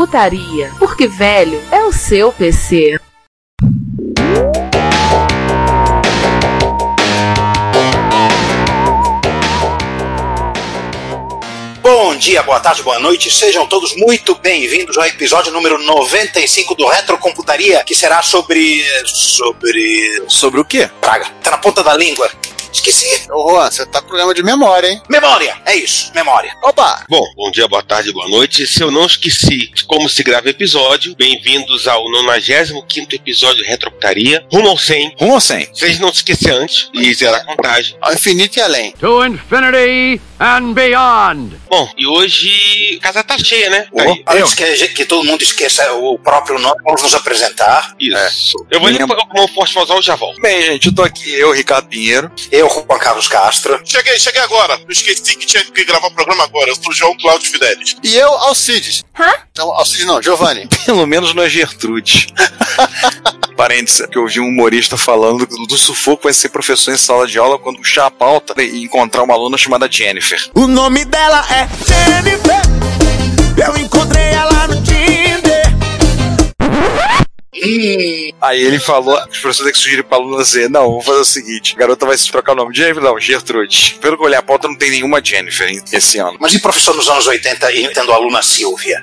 [0.00, 2.98] Retrocomputaria, porque velho é o seu PC.
[11.82, 16.86] Bom dia, boa tarde, boa noite, sejam todos muito bem-vindos ao episódio número 95 do
[16.86, 18.82] Retrocomputaria, que será sobre.
[19.04, 20.24] sobre.
[20.28, 20.88] Sobre o quê?
[20.98, 22.30] Praga, tá na ponta da língua.
[22.72, 23.30] Esqueci.
[23.30, 25.02] Ô, Juan, você tá com problema de memória, hein?
[25.08, 26.52] Memória, é isso, memória.
[26.62, 27.04] Opa!
[27.08, 28.66] Bom, bom dia, boa tarde, boa noite.
[28.66, 34.44] Se eu não esqueci de como se grava episódio, bem-vindos ao 95 episódio de Retrocomputaria,
[34.52, 35.16] rumo ao 100.
[35.18, 35.70] Rumo ao 100.
[35.72, 37.96] Vocês não se esquecer antes e zerar a contagem.
[38.00, 38.92] Ao infinito e além.
[38.92, 41.60] To infinity and beyond.
[41.68, 43.86] Bom, e hoje a casa tá cheia, né?
[43.94, 44.24] Tá aí.
[44.40, 47.94] Antes que, que todo mundo esqueça o próprio nome, vamos nos apresentar.
[48.00, 48.56] Isso.
[48.70, 49.14] Eu vou Lembra.
[49.14, 50.40] pra como forte vozal e já volto.
[50.40, 52.30] Bem, gente, eu tô aqui, eu, Ricardo Pinheiro.
[52.50, 53.80] Eu, Juan Carlos Castro.
[53.84, 54.80] Cheguei, cheguei agora.
[54.80, 56.70] Eu esqueci que tinha que gravar o programa agora.
[56.70, 57.96] Eu sou o João Cláudio Fidelis.
[58.02, 59.04] E eu, Alcides.
[59.18, 59.32] Hã?
[59.56, 60.66] Não, Alcides não, Giovanni.
[60.86, 62.28] Pelo menos não é Gertrude.
[63.56, 67.26] Parênteses, que eu ouvi um humorista falando do, do sufoco vai ser professor em sala
[67.26, 70.29] de aula quando puxar a pauta e encontrar uma aluna chamada Jennifer.
[70.54, 72.60] O nome dela é Jennifer.
[73.56, 75.62] Eu encontrei ela no Tinder.
[78.40, 81.24] Aí ele falou, os professores têm que sugerir pra aluna dizer, não, vamos fazer o
[81.24, 83.02] seguinte, a garota vai se trocar o nome de Jennifer?
[83.02, 83.98] Não, Gertrude.
[84.00, 86.38] Pelo que eu olhei a pauta, não tem nenhuma Jennifer esse ano.
[86.40, 89.02] Mas e professor nos anos 80 e tendo a aluna Silvia?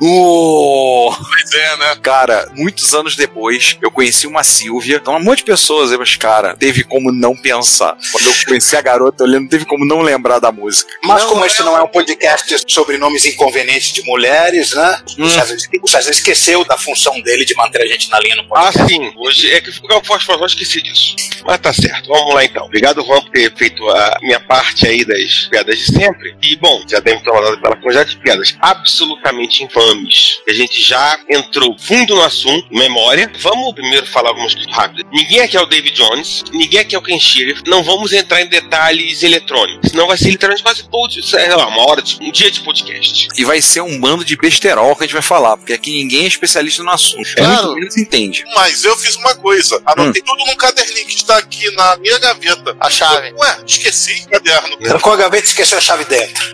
[0.00, 1.96] Uh, Pois é, né?
[2.02, 4.96] cara, muitos anos depois, eu conheci uma Silvia.
[4.96, 7.96] Então, um monte de pessoas mas, cara, teve como não pensar.
[8.12, 10.90] Quando eu conheci a garota, eu lembro, teve como não lembrar da música.
[11.02, 15.00] Mas como este não é um podcast sobre nomes inconvenientes de mulheres, né?
[15.18, 18.42] O, César, o César esqueceu da função dele de manter a gente na linha no
[18.54, 18.88] Ah, podcast.
[18.92, 19.12] sim.
[19.16, 21.16] Hoje é que eu forte vozal, esqueci disso.
[21.44, 22.08] Mas tá certo.
[22.08, 22.64] Vamos lá então.
[22.66, 26.36] Obrigado, Juan, por ter feito a minha parte aí das piadas de sempre.
[26.42, 30.40] E, bom, já ter mandado pela quantidade de piadas absolutamente infames.
[30.48, 33.30] A gente já entrou fundo no assunto, memória.
[33.40, 35.06] Vamos primeiro falar algumas coisas rápidas.
[35.12, 37.56] Ninguém aqui é o David Jones, ninguém aqui é o Ken Shirley.
[37.66, 39.90] Não vamos entrar em detalhes eletrônicos.
[39.90, 40.84] Senão vai ser literalmente quase
[41.22, 43.28] sei lá, uma hora, de, um dia de podcast.
[43.36, 46.24] E vai ser um bando de besterol que a gente vai falar, porque aqui ninguém
[46.24, 47.34] é especialista no assunto.
[47.34, 47.68] Claro.
[47.68, 48.44] Muito menos entende.
[48.54, 49.80] Mas eu fiz uma coisa.
[49.86, 52.76] Anotei tudo num caderninho que está aqui na minha gaveta.
[52.80, 53.32] A chave.
[53.32, 54.76] Ué, esqueci o caderno.
[54.78, 56.52] Trancou a gaveta e esqueceu a chave dentro.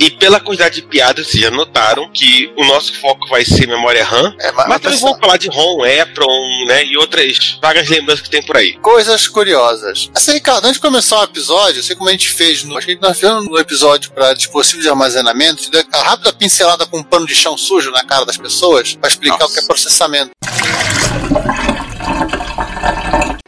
[0.00, 4.04] E pela quantidade de piadas, vocês já notaram que o nosso foco vai ser memória
[4.04, 4.34] RAM.
[4.40, 6.84] É, mas, Mas também vamos falar de ROM, EPROM, né?
[6.84, 8.74] E outras vagas lembranças que tem por aí.
[8.78, 10.10] Coisas curiosas.
[10.14, 12.76] Assim, Ricardo, antes de começar o episódio, assim como a gente fez no.
[12.76, 16.98] Acho que nós fizemos no episódio para dispositivo de armazenamento, deu aquela rápida pincelada com
[16.98, 20.30] um pano de chão sujo na cara das pessoas, para explicar o que é processamento.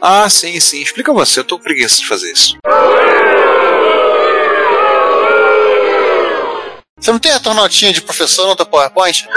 [0.01, 0.81] Ah, sim, sim.
[0.81, 2.55] Explica você, eu tô com preguiça de fazer isso.
[7.05, 9.27] Você não tem a tua notinha de professor no teu PowerPoint?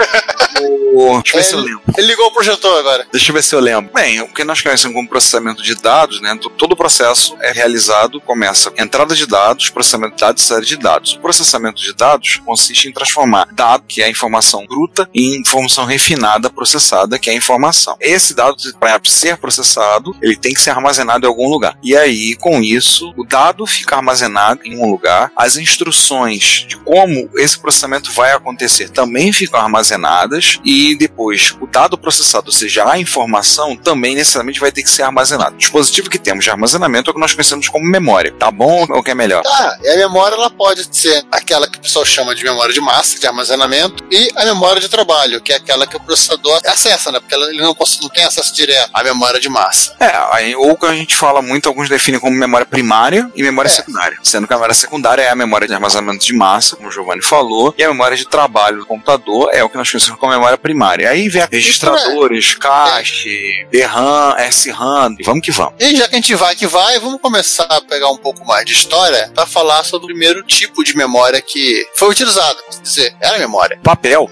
[0.95, 1.21] O...
[1.21, 1.81] Deixa eu ver se eu lembro.
[1.95, 3.05] Ele ligou o projetor agora.
[3.11, 3.93] Deixa eu ver se eu lembro.
[3.93, 6.35] Bem, o que nós conhecemos como processamento de dados, né?
[6.41, 10.77] to- Todo o processo é realizado, começa entrada de dados, processamento de dados série de
[10.77, 11.13] dados.
[11.13, 15.85] O processamento de dados consiste em transformar dado, que é a informação bruta, em informação
[15.85, 17.95] refinada, processada, que é a informação.
[18.01, 21.77] Esse dado, para ser processado, ele tem que ser armazenado em algum lugar.
[21.83, 27.29] E aí, com isso, o dado fica armazenado em um lugar, as instruções de como
[27.35, 32.97] esse processamento vai acontecer também ficam armazenadas e depois o dado processado, ou seja, a
[32.99, 35.55] informação também necessariamente vai ter que ser armazenado.
[35.55, 38.33] O dispositivo que temos de armazenamento é o que nós conhecemos como memória.
[38.37, 39.41] Tá bom ou o que é melhor?
[39.45, 42.81] Ah, e a memória ela pode ser aquela que o pessoal chama de memória de
[42.81, 47.11] massa, de armazenamento, e a memória de trabalho, que é aquela que o processador acessa,
[47.11, 47.19] né?
[47.19, 49.95] Porque ele não, não tem acesso direto à memória de massa.
[49.99, 53.67] É, aí, ou que a gente fala muito, alguns definem como memória primária e memória
[53.69, 53.71] É.
[53.71, 54.17] secundária.
[54.23, 57.21] Sendo que a memória secundária é a memória de armazenamento de massa, como o Giovanni
[57.21, 60.57] falou, e a memória de trabalho do computador é o que nós conhecemos como memória
[60.57, 61.09] primária.
[61.09, 65.73] Aí vem registradores, cache, DRAM, SRAM, e vamos que vamos.
[65.79, 68.65] E já que a gente vai que vai, vamos começar a pegar um pouco mais
[68.65, 72.57] de história para falar sobre o primeiro tipo de memória que foi utilizado.
[72.69, 73.79] Quer dizer, era memória.
[73.83, 74.29] Papel.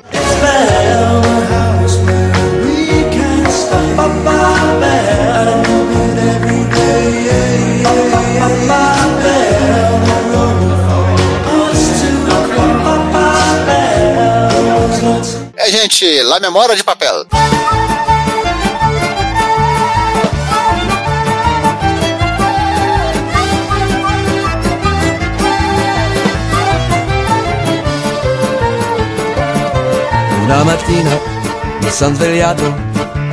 [4.08, 4.37] We
[15.90, 17.26] La Memória de Papel.
[30.44, 31.20] Una mattina
[31.82, 32.64] mi son svegliato,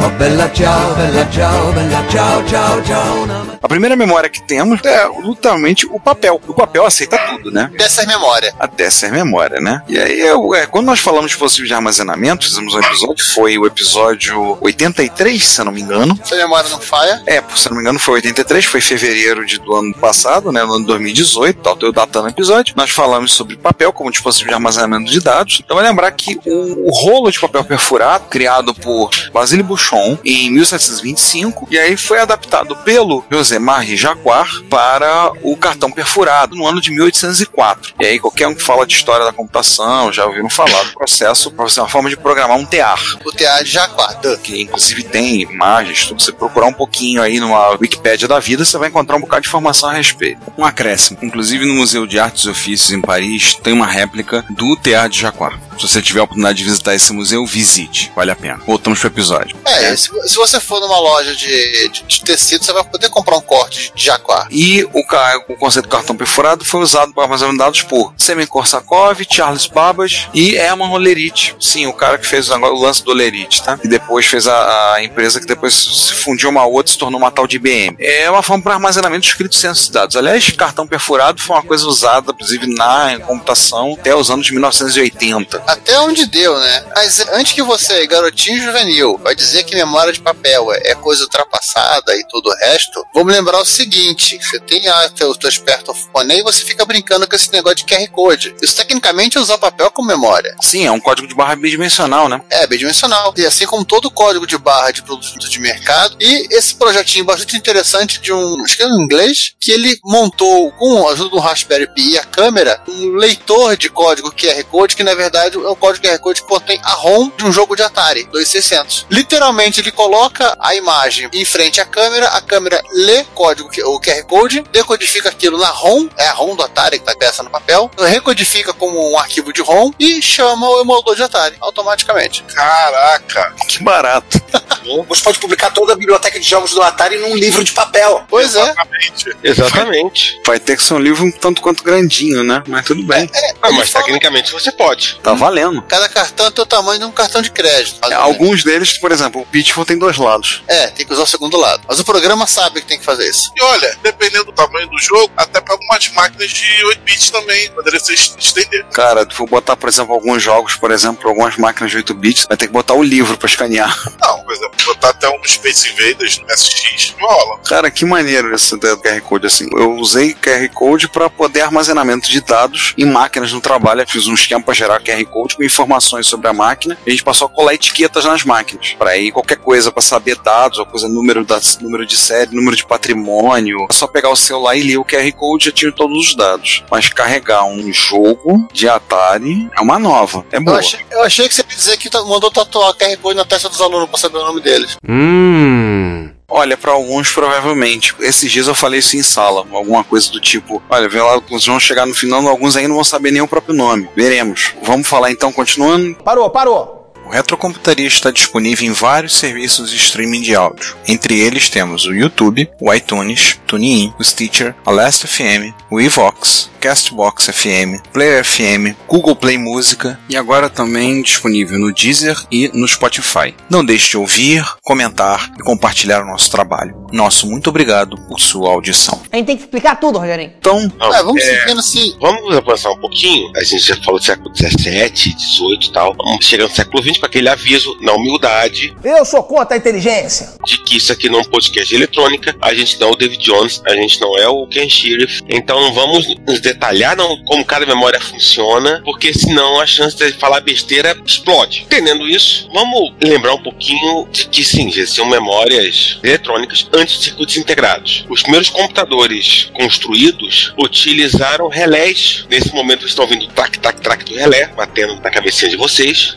[0.00, 3.23] oh bella ciao, bella ciao, bella ciao, ciao, ciao.
[3.23, 6.38] Una A primeira memória que temos é literalmente o papel.
[6.46, 7.70] O papel aceita tudo, né?
[7.79, 8.52] Dessa é memória.
[8.58, 9.82] Até ser memória, né?
[9.88, 13.56] E aí, eu, é, quando nós falamos de possível de armazenamento, fizemos um episódio, foi
[13.56, 16.19] o episódio 83, se eu não me engano.
[16.23, 17.23] Se a memória não falha.
[17.26, 20.62] É, se eu não me engano, foi 83, foi fevereiro de, do ano passado, né?
[20.62, 22.75] No ano 2018, tal, tô eu datando o episódio.
[22.76, 25.62] Nós falamos sobre papel como dispositivo de armazenamento de dados.
[25.64, 30.51] Então, vai lembrar que o, o rolo de papel perfurado, criado por Basile Bouchon em
[30.51, 36.81] 1725, e aí foi adaptado pelo José Marie Jacquard para o cartão perfurado no ano
[36.81, 37.95] de 1804.
[38.01, 41.51] E aí, qualquer um que fala de história da computação já ouviram falar do processo
[41.51, 44.39] para ser uma forma de programar um tear O teatro de Jacquard.
[44.43, 46.23] que inclusive tem imagens, tudo.
[46.23, 49.49] Você procurar um pouquinho aí numa Wikipédia da vida, você vai encontrar um bocado de
[49.49, 50.41] informação a respeito.
[50.57, 51.19] Um acréscimo.
[51.23, 55.21] Inclusive no Museu de Artes e Ofícios em Paris tem uma réplica do Teatro de
[55.21, 55.59] Jacquard.
[55.79, 58.13] Se você tiver a oportunidade de visitar esse museu, visite.
[58.15, 58.61] Vale a pena.
[58.67, 59.57] Voltamos pro episódio.
[59.67, 63.37] É, se, se você for numa loja de, de, de tecido, você vai poder comprar
[63.37, 64.49] um corte de Jacquard.
[64.50, 65.00] E o,
[65.49, 69.67] o conceito do cartão perfurado foi usado para armazenamento de dados por Semen Korsakov, Charles
[69.67, 71.56] Babbage e Herman Olerite.
[71.61, 73.79] Sim, o cara que fez o negócio- o lance do Olerite, tá?
[73.85, 77.19] E depois fez a, a empresa que depois se fundiu uma outra e se tornou
[77.21, 77.97] uma tal de IBM.
[77.99, 80.17] É uma forma para armazenamento de escrito centros de dados.
[80.17, 85.62] Aliás, cartão perfurado foi uma coisa usada, inclusive, na computação até os anos de 1980.
[85.67, 86.85] Até onde deu, né?
[86.94, 91.22] Mas antes que você, garotinho juvenil, vai dizer que memória de papel é é coisa
[91.22, 96.38] ultrapassada e todo o resto, vamos lembrar o seguinte: você tem a teu, teu espertofone
[96.38, 98.55] e você fica brincando com esse negócio de QR Code.
[98.62, 100.55] Isso tecnicamente é usar papel como memória.
[100.61, 102.40] Sim, é um código de barra bidimensional, né?
[102.50, 103.34] É, bidimensional.
[103.37, 106.16] E assim como todo código de barra de produto de mercado.
[106.20, 110.70] E esse projetinho bastante interessante de um, acho que é um inglês, que ele montou
[110.72, 114.96] com a ajuda do Raspberry Pi e a câmera, um leitor de código QR Code,
[114.96, 117.75] que na verdade é o código QR Code que contém a ROM de um jogo
[117.75, 119.06] de Atari 2600.
[119.11, 124.23] Literalmente ele coloca a imagem em frente à câmera, a câmera lê código, o QR
[124.25, 127.91] Code, decodifica aquilo na ROM, é a ROM do Atari que está peça no papel,
[127.99, 132.43] recodifica como um arquivo de ROM e chama o emulador de Atari automaticamente.
[132.55, 133.55] Caraca.
[133.69, 134.41] Que barato.
[135.09, 138.23] Você pode publicar toda a biblioteca de jogos do Atari num livro de papel.
[138.29, 138.61] Pois é.
[138.62, 139.37] Exatamente.
[139.43, 140.41] Exatamente.
[140.47, 142.62] Vai ter que ser um livro um tanto quanto grandinho, né?
[142.69, 143.31] Mas tudo bem.
[143.62, 145.19] Ah, Ele mas fala- tecnicamente você pode.
[145.23, 145.81] Tá valendo.
[145.83, 147.99] Cada cartão tem o tamanho de um cartão de crédito.
[148.11, 150.62] É, alguns deles, por exemplo, o Pitfall tem dois lados.
[150.67, 151.82] É, tem que usar o segundo lado.
[151.87, 153.52] Mas o programa sabe que tem que fazer isso.
[153.55, 157.70] E olha, dependendo do tamanho do jogo, até para algumas máquinas de 8 bits também,
[157.70, 158.85] poderia se estender.
[158.93, 162.46] Cara, se for botar, por exemplo, alguns jogos, por exemplo, algumas máquinas de 8 bits,
[162.49, 163.94] vai ter que botar o livro pra escanear.
[164.20, 167.58] Não, por exemplo, botar até um Space Invaders no SX, não rola.
[167.67, 169.69] Cara, que maneiro esse do QR Code assim.
[169.76, 174.02] Eu usei QR Code para poder armazenamento de dados em máquinas no trabalho.
[174.02, 176.97] Eu fiz um esquema para gerar QR Code com informações sobre a máquina.
[177.06, 178.94] E a gente passou a colar etiquetas nas máquinas.
[178.99, 182.75] Para aí qualquer coisa para saber dados, ou coisa número da, número de série, número
[182.77, 183.87] de patrimônio.
[183.91, 186.35] É só pegar o celular e ler o QR Code e já tira todos os
[186.35, 186.83] dados.
[186.91, 190.45] Mas carregar um jogo de Atari é uma nova.
[190.53, 190.79] É Eu boa.
[190.79, 193.69] achei, eu achei que você ia dizer que ta- mandou tatuar QR Code na testa
[193.69, 194.97] dos alunos pra saber o nome deles.
[195.07, 196.31] Mmm.
[196.49, 198.14] Olha, para alguns provavelmente.
[198.21, 201.67] Esses dias eu falei isso em sala, alguma coisa do tipo, olha, vê lá, os
[201.67, 204.09] vão chegar no final, alguns aí não vão saber nem o próprio nome.
[204.14, 204.73] Veremos.
[204.83, 206.14] Vamos falar então, continuando.
[206.23, 207.03] Parou, parou.
[207.26, 210.97] O Retrocomputaria está disponível em vários serviços de streaming de áudio.
[211.09, 216.71] Entre eles temos o YouTube, o iTunes, TuneIn, o Stitcher, a Last FM, o Evox,
[216.85, 222.87] Castbox FM, Player FM, Google Play Música e agora também disponível no Deezer e no
[222.87, 223.55] Spotify.
[223.71, 226.95] Não deixe de ouvir, comentar e compartilhar o nosso trabalho.
[227.11, 229.23] Nosso muito obrigado por sua audição.
[229.33, 230.53] A gente tem que explicar tudo, Rogerinho.
[230.59, 232.14] Então, Não, É, vamos é, seguindo assim.
[232.21, 233.50] Vamos avançar um pouquinho.
[233.57, 236.14] A gente já falou do século XVII, XVIII e tal.
[236.14, 240.53] Vamos chegar no século XX com aquele aviso, na humildade, Eu sou contra a inteligência.
[240.67, 242.55] de que isso aqui não é um podcast de eletrônica.
[242.61, 245.43] A gente não é o David Jones, a gente não é o Ken Sheriff.
[245.49, 250.61] Então vamos nos detalhar não, como cada memória funciona, porque senão a chance de falar
[250.61, 251.83] besteira explode.
[251.83, 257.25] Entendendo isso, vamos lembrar um pouquinho de que sim, já existiam memórias eletrônicas antes de
[257.25, 258.25] circuitos integrados.
[258.28, 262.45] Os primeiros computadores construídos utilizaram relés.
[262.50, 265.76] Nesse momento vocês estão ouvindo o track, track, track do relé, batendo na cabecinha de
[265.76, 266.35] vocês.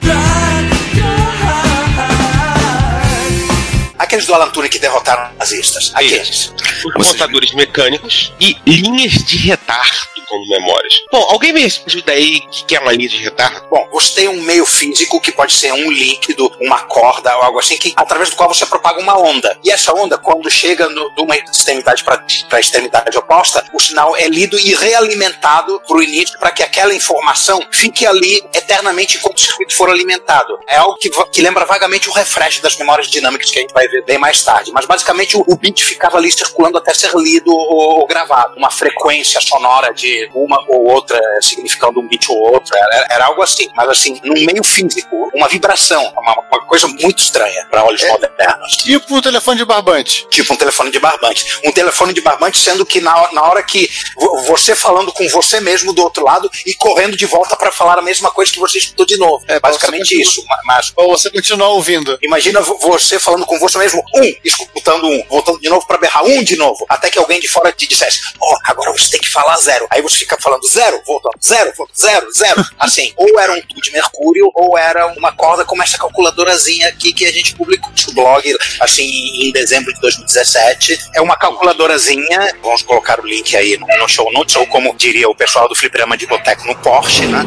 [3.97, 5.91] Aqueles do Alan Turing que derrotaram os nazistas.
[5.93, 6.53] Aqueles.
[6.85, 11.03] os computadores mecânicos e linhas de retardo como memórias.
[11.11, 13.67] Bom, alguém me ajuda aí o que é uma linha de retardo?
[13.69, 17.59] Bom, você tem um meio físico que pode ser um líquido, uma corda ou algo
[17.59, 19.57] assim, que, através do qual você propaga uma onda.
[19.63, 24.15] E essa onda, quando chega no, de uma extremidade para a extremidade oposta, o sinal
[24.15, 29.37] é lido e realimentado para o início para que aquela informação fique ali eternamente enquanto
[29.37, 30.57] o circuito for alimentado.
[30.67, 33.87] É algo que, que lembra vagamente o refresh das memórias dinâmicas que a gente vai
[33.87, 34.71] ver bem mais tarde.
[34.71, 38.57] Mas basicamente o, o bit ficava ali circulando até ser lido ou, ou gravado.
[38.57, 42.75] Uma frequência sonora de uma ou outra significando um bit ou outro.
[42.75, 43.69] Era, era algo assim.
[43.75, 46.03] Mas assim, num meio físico, uma vibração.
[46.17, 48.77] Uma, uma coisa muito estranha para olhos modernos.
[48.77, 50.27] Tipo um telefone de barbante.
[50.29, 51.45] Tipo um telefone de barbante.
[51.65, 55.27] Um telefone de barbante, sendo que na, hora- na hora que vo- você falando com
[55.29, 58.59] você mesmo do outro lado e correndo de volta para falar a mesma coisa que
[58.59, 59.43] você escutou de novo.
[59.47, 60.43] É basicamente isso.
[60.47, 62.17] ma- Mas Ou você continuar ouvindo.
[62.21, 66.23] Imagina vo- você falando com você mesmo, um, escutando um, voltando de novo para berrar
[66.23, 69.29] um de novo, até que alguém de fora te dissesse, ó, agora você tem que
[69.29, 69.87] falar zero.
[69.89, 72.65] Aí fica falando zero, voltando, zero, voltando, zero, zero.
[72.79, 77.13] Assim, ou era um tubo de mercúrio, ou era uma corda como essa calculadorazinha aqui
[77.13, 80.97] que a gente publicou no blog, assim, em dezembro de 2017.
[81.15, 85.35] É uma calculadorazinha, vamos colocar o link aí no, show notes, ou como diria o
[85.35, 87.39] pessoal do Fliperama de Boteco no Porsche, né?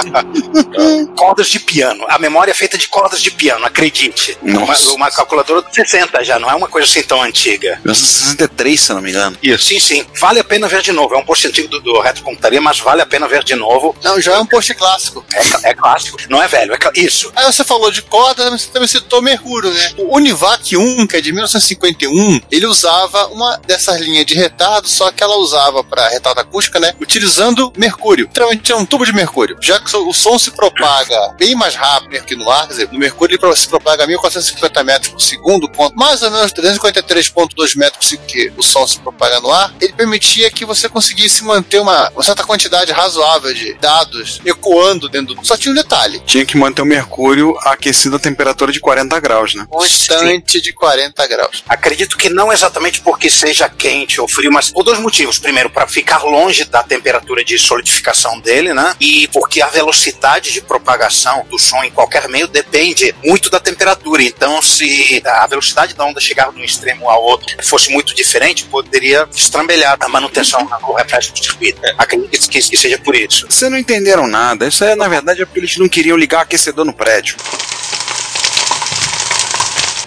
[1.16, 2.04] cordas de piano.
[2.08, 4.36] A memória é feita de cordas de piano, acredite.
[4.42, 7.80] Uma, uma calculadora de 60 já, não é uma coisa assim tão antiga.
[7.84, 9.36] 1963, se não me engano.
[9.42, 9.64] Isso.
[9.64, 10.06] Sim, sim.
[10.18, 11.14] Vale a pena ver de novo.
[11.14, 13.96] É um post antigo do, do Retrocomputaria, mas vale a pena ver de novo.
[14.02, 15.24] Não, já é um post clássico.
[15.32, 16.18] É, é clássico.
[16.28, 17.32] Não é velho, é isso.
[17.34, 19.92] Aí você falou de corda, você também citou mercúrio, né?
[19.98, 25.10] O Univac 1, que é de 1951, ele usava uma dessas linhas de retardo, só
[25.10, 26.94] que ela usava para retardo acústica, né?
[27.00, 28.26] Utilizando mercúrio.
[28.26, 29.56] Literalmente é um tubo de mercúrio.
[29.60, 32.98] Já que o som se propaga bem mais rápido que no ar, quer dizer, no
[32.98, 37.96] mercúrio ele se propaga a 1450 metros por segundo, quanto mais ou menos 353,2 metros
[37.96, 41.59] por segundo que o som se propaga no ar, ele permitia que você conseguisse manter
[41.80, 45.46] uma, uma certa quantidade razoável de dados ecoando dentro do.
[45.46, 46.20] Só tinha um detalhe.
[46.26, 49.66] Tinha que manter o mercúrio aquecido a temperatura de 40 graus, né?
[49.70, 51.64] constante de 40 graus.
[51.68, 55.38] Acredito que não exatamente porque seja quente ou frio, mas por dois motivos.
[55.38, 58.94] Primeiro, para ficar longe da temperatura de solidificação dele, né?
[59.00, 64.22] E porque a velocidade de propagação do som em qualquer meio depende muito da temperatura.
[64.22, 68.64] Então, se a velocidade da onda chegar de um extremo ao outro fosse muito diferente,
[68.64, 71.80] poderia estrambelhar a manutenção, o refresh circuito.
[71.98, 73.46] Acredito que, que seja por isso.
[73.48, 74.66] Vocês não entenderam nada.
[74.66, 77.36] Isso é, na verdade, é porque eles não queriam ligar aquecedor no prédio.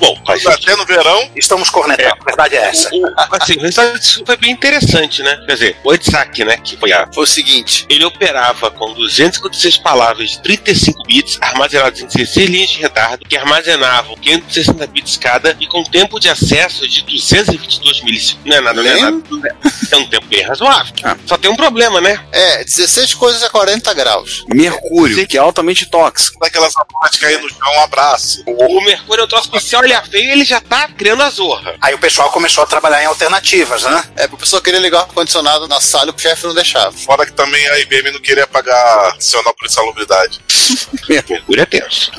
[0.03, 2.89] Bom, faz Até no verão, Estamos cornetando, a verdade é essa.
[2.93, 5.37] O, o, assim, o resultado disso foi bem interessante, né?
[5.47, 7.07] Quer dizer, o Edsaki, né, que foi a...
[7.13, 12.69] Foi o seguinte: Ele operava com 256 palavras de 35 bits armazenadas em 16 linhas
[12.69, 18.45] de retardo que armazenavam 560 bits cada e com tempo de acesso de 222 milissegundos.
[18.45, 19.57] Não é nada, não é nada.
[19.89, 20.93] É um tempo bem razoável.
[21.03, 21.15] Ah.
[21.25, 22.19] Só tem um problema, né?
[22.31, 24.43] é 16 coisas a 40 graus.
[24.53, 26.39] Mercúrio, que é altamente tóxico.
[26.39, 28.43] daquelas sapatas cair no chão, um abraço.
[28.47, 31.75] O Mercúrio é um troço que se olha feio, ele já tá criando a zorra.
[31.81, 34.03] Aí o pessoal começou a trabalhar em alternativas, né?
[34.15, 36.91] É, pro pessoal querer ligar o ar-condicionado na sala e o chefe não deixava.
[36.91, 40.39] Fora que também a IBM não queria pagar adicional por insalubridade.
[41.29, 42.11] Mercúrio é tenso.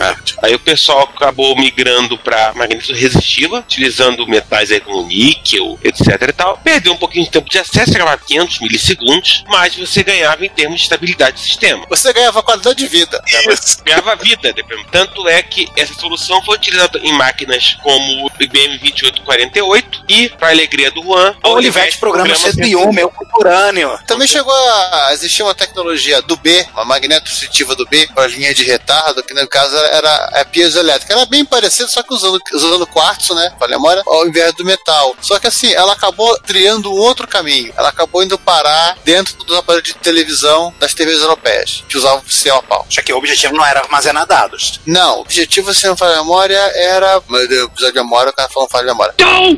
[0.42, 6.32] Aí o pessoal acabou migrando para magneto resistiva, utilizando metais aí como níquel, etc e
[6.32, 6.58] tal.
[6.58, 10.50] Perdeu um pouquinho de tempo de acesso, chegava a 500 milissegundos, mas você ganhava em
[10.50, 11.86] termos de estabilidade do sistema.
[11.88, 13.22] Você ganhava qualidade de vida.
[13.26, 13.82] Isso.
[13.84, 14.88] Ganhava vida, dependendo.
[14.90, 20.50] Tanto é que essa solução foi utilizada em máquinas como o IBM 2848 e, para
[20.50, 23.98] alegria do Juan, O Olivetti programa 101, meu contemporâneo.
[24.06, 28.54] Também chegou a existir uma tecnologia do B, uma magneto sensitiva do B, para linha
[28.54, 31.12] de retardo, que no caso era a piezoelétrica.
[31.12, 33.52] Era bem parecido, só que usando, usando quartzo, né?
[33.58, 35.16] Pra memória, ao invés do metal.
[35.20, 37.72] Só que assim, ela acabou triando um outro caminho.
[37.76, 42.62] Ela acabou indo parar dentro dos aparelhos de televisão das TVs europeias, que usavam sistema
[42.62, 42.86] pau.
[42.88, 44.80] Só que o objetivo não era armazenar dados.
[44.86, 47.22] Não, o objetivo, se não a memória, era.
[47.48, 49.14] Deus, episódio de memória, o cara falando falha de memória.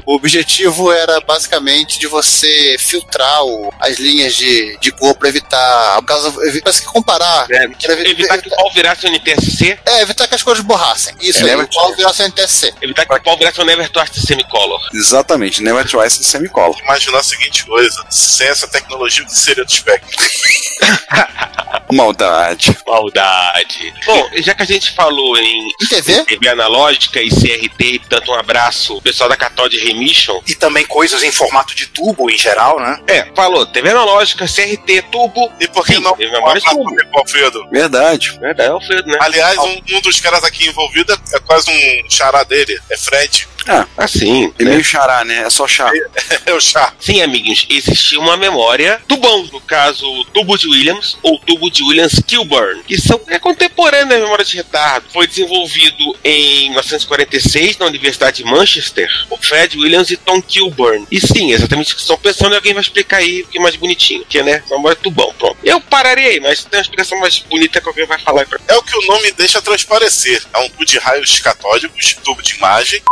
[0.07, 5.97] O objetivo era basicamente de você filtrar o- as linhas de, de cor pra evitar.
[6.01, 7.47] Por causa, parece que comparar.
[7.51, 10.63] É, Era evi- evitar que o pau virasse um NTSC, É, evitar que as cores
[10.63, 11.15] borrassem.
[11.21, 12.75] Isso É, aí, o qual virasse um NTSC.
[12.83, 14.81] evitar que o pau virasse um Never Twice Semicolor.
[14.95, 16.77] Exatamente, Never Twice semicolor.
[16.81, 20.25] Imaginar a seguinte coisa: sem essa tecnologia, o que seria do Spectrum?
[21.93, 22.77] Maldade.
[22.87, 23.95] Maldade.
[24.05, 26.25] Bom, já que a gente falou em Em TV?
[26.25, 27.76] TV analógica e CRT,
[28.09, 30.41] tanto um abraço pessoal da Cathode Remission.
[30.47, 33.01] E também coisas em formato de tubo em geral, né?
[33.07, 35.53] É, falou, TV analógica, CRT, tubo.
[35.61, 36.91] E por que Sim, não memória falar tubo.
[37.15, 37.69] Alfredo?
[37.71, 38.39] Verdade.
[38.39, 39.19] Verdade, é o Alfredo, né?
[39.21, 43.49] Aliás, um, um dos caras aqui envolvido é quase um xará dele, é Fred.
[43.67, 44.71] Ah, Assim, é né?
[44.71, 45.43] meio xará, né?
[45.47, 45.91] É só chá.
[46.47, 46.95] É o chá.
[47.01, 51.83] Sim, amiguinhos, existia uma memória tubão, no caso, o tubo de Williams ou tubo de
[51.83, 55.07] Williams Kilburn, que são é contemporâneo da memória de retardo.
[55.13, 61.07] Foi desenvolvido em 1946 na Universidade de Manchester por Fred Williams e Tom Kilburn.
[61.11, 63.61] E sim, exatamente o que estão pensando, e alguém vai explicar aí o que é
[63.61, 65.57] mais bonitinho, que é, né, memória tubão, pronto.
[65.65, 68.77] Eu pararei, mas tem uma explicação mais bonita que alguém vai falar aí pra É
[68.77, 70.43] o que o nome deixa transparecer.
[70.55, 73.03] É um tubo de raios catódicos, tubo de imagem,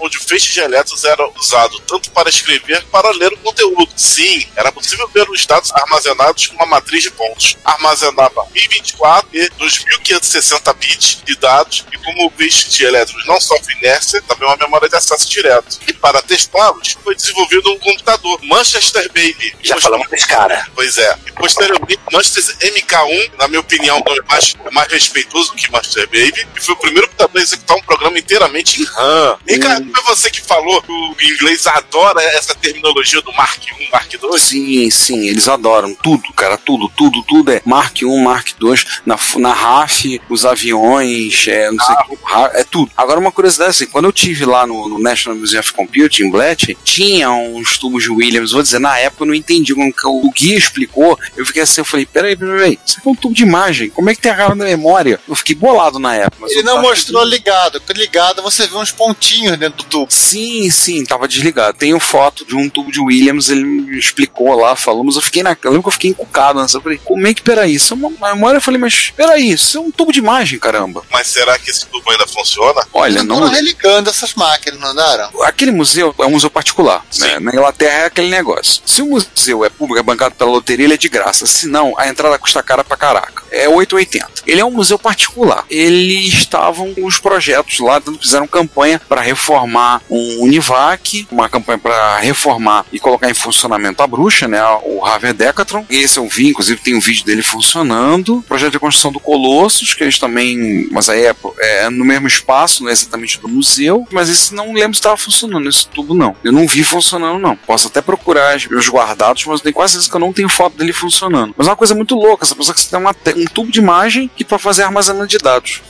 [0.00, 3.88] onde o feixe de elétrons era usado tanto para escrever como para ler o conteúdo.
[3.96, 7.56] Sim, era possível ver os dados armazenados com uma matriz de pontos.
[7.64, 13.74] Armazenava 1024 e 2560 bits de dados e como o feixe de elétrons não sofre
[13.76, 15.78] inércia, também uma memória de acesso direto.
[15.86, 19.54] E para testá-los, foi desenvolvido um computador, Manchester Baby.
[19.62, 20.66] Já falamos desse cara.
[20.74, 21.16] Pois é.
[21.26, 26.48] E posteriormente, Manchester MK1, na minha opinião, é mais, mais respeitoso do que Manchester Baby,
[26.56, 29.38] e foi o primeiro computador a executar um programa inteiramente em RAM.
[29.46, 33.88] E, cara, foi você que falou que o inglês adora essa terminologia do Mark I,
[33.92, 34.38] Mark II?
[34.38, 39.18] Sim, sim, eles adoram tudo, cara, tudo, tudo, tudo é Mark 1, Mark 2, na,
[39.38, 42.90] na RAF, os aviões, é, não sei o que, ra- é tudo.
[42.96, 46.30] Agora, uma curiosidade, assim, quando eu tive lá no, no National Museum of Computing, em
[46.30, 50.06] Bletchley, tinha uns tubos de Williams, vou dizer, na época eu não entendi, quando que
[50.06, 53.14] o guia explicou, eu fiquei assim, eu falei, peraí, peraí, peraí, isso aqui é um
[53.14, 55.18] tubo de imagem, como é que tem a na memória?
[55.28, 56.36] Eu fiquei bolado na época.
[56.40, 57.80] mas Ele não mostrou ligado.
[57.94, 60.06] Ligado você vê uns pontinhos dentro do tubo.
[60.10, 61.76] Sim, sim, tava desligado.
[61.76, 65.42] Tenho foto de um tubo de Williams, ele me explicou lá, falou, mas eu fiquei
[65.42, 65.56] na.
[65.62, 66.66] Eu lembro que eu fiquei encucado, né?
[66.72, 68.58] Eu falei, como é que, peraí, isso é uma memória?
[68.58, 71.02] Eu falei, mas peraí, isso é um tubo de imagem, caramba.
[71.10, 72.86] Mas será que esse tubo ainda funciona?
[72.92, 73.36] Olha, não.
[73.36, 75.30] Andaram religando essas máquinas, não andaram?
[75.42, 77.38] Aquele museu é um museu particular, né?
[77.40, 78.82] Na Inglaterra é aquele negócio.
[78.86, 81.46] Se o museu é público, é bancado pela loteria, ele é de graça.
[81.46, 83.42] Se não, a entrada custa cara pra caraca.
[83.50, 84.42] É 8,80.
[84.46, 85.64] Ele é um museu particular.
[85.68, 89.63] Eles estavam com os projetos lá, fizeram campanha para reformar
[90.10, 94.62] um Univac, uma campanha para reformar e colocar em funcionamento a bruxa, né?
[94.84, 95.84] O Harvard Decathlon.
[95.88, 98.44] Esse eu vi, inclusive tem um vídeo dele funcionando.
[98.46, 102.82] Projeto de construção do Colossus, que eles também, mas aí é, é no mesmo espaço,
[102.82, 106.36] não é exatamente do museu, mas esse não lembro se estava funcionando, esse tubo não.
[106.44, 107.56] Eu não vi funcionando, não.
[107.56, 110.48] Posso até procurar os meus guardados, mas eu tenho quase certeza que eu não tenho
[110.48, 111.54] foto dele funcionando.
[111.56, 113.78] Mas é uma coisa muito louca, essa pessoa que você tem uma um tubo de
[113.78, 115.80] imagem que para fazer armazenamento de dados.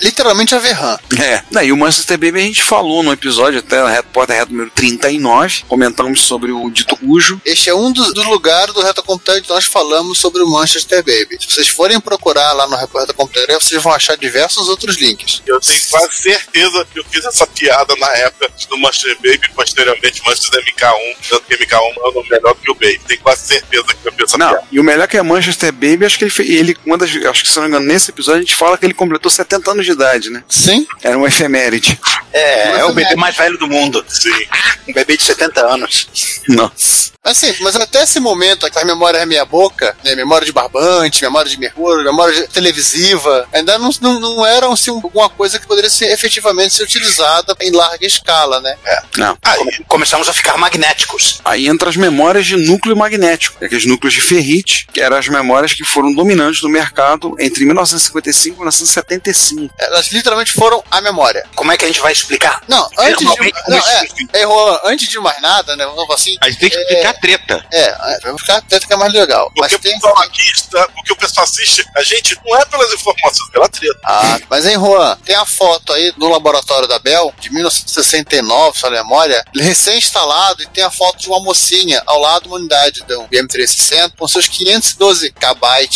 [0.00, 0.98] Literalmente a Verran.
[1.18, 1.64] É.
[1.64, 5.62] E o Manchester Baby a gente falou no episódio, até Reto Porta Reto número 39,
[5.68, 7.40] comentamos sobre o dito cujo.
[7.44, 10.98] Este é um dos, dos lugares do Reto Computador que nós falamos sobre o Manchester
[11.04, 11.38] Baby.
[11.40, 15.40] Se vocês forem procurar lá no Reto Computador, vocês vão achar diversos outros links.
[15.46, 19.54] Eu tenho quase certeza que eu fiz essa piada na época do Master Baby e
[19.54, 23.00] posteriormente Manchester MK1, tanto que MK1 é nome melhor do que o Baby.
[23.06, 24.66] Tenho quase certeza que eu fiz essa Não, piada.
[24.72, 27.44] e o melhor que é Manchester Baby, acho que ele fez, ele, uma das, acho
[27.44, 29.86] que se não me engano, nesse episódio a gente fala que ele completou 70 anos
[29.86, 30.42] de idade, né?
[30.48, 30.86] Sim.
[31.02, 32.00] Era um efeméride.
[32.32, 34.04] É, é o bebê mais velho do mundo.
[34.08, 34.30] Sim.
[34.88, 36.08] Um bebê de 70 anos.
[36.48, 37.12] Nossa.
[37.22, 41.48] Assim, mas até esse momento, a memória é meia boca, né, memória de barbante, memória
[41.48, 45.88] de mercúrio, memória de- televisiva, ainda não, não, não eram assim, alguma coisa que poderia
[45.88, 48.76] ser efetivamente ser utilizada em larga escala, né?
[49.16, 49.36] Não.
[49.56, 51.40] Come- Começamos a ficar magnéticos.
[51.44, 55.72] Aí entra as memórias de núcleo magnético, aqueles núcleos de ferrite, que eram as memórias
[55.74, 59.72] que foram dominantes no mercado entre 1955 e 1975.
[59.78, 61.44] Elas literalmente foram a memória.
[61.54, 62.62] Como é que a gente vai explicar?
[62.66, 66.48] Não, antes de, não, é, é, Juan, antes de mais nada, né, vamos assim, A
[66.48, 67.66] gente tem que explicar a treta.
[67.72, 69.46] é, é, vamos ficar atento que é mais legal.
[69.46, 72.64] Porque Mas o tem, pessoal aqui está, porque o pessoal assiste a gente não é
[72.64, 73.98] pelas informações, pela treta.
[74.04, 78.90] Ah, mas hein, Juan, tem a foto aí do laboratório da Bell, de 1969, sua
[78.90, 83.02] memória, ele recém-instalado e tem a foto de uma mocinha ao lado de uma unidade
[83.04, 85.88] do BM360 com seus 512 KB